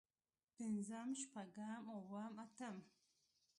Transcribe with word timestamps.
پنځم 0.55 1.09
شپږم 1.21 1.83
اووم 1.93 2.35
اتم 2.45 2.75